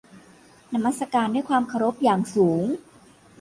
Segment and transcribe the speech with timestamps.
[0.73, 2.63] นมัสการด้วยความเคารพอย่างสูง